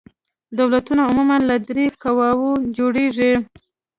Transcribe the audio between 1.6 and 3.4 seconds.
درې قواوو جوړیږي.